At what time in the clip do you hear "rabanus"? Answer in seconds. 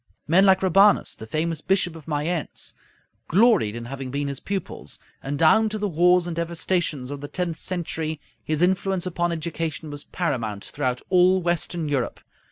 0.63-1.13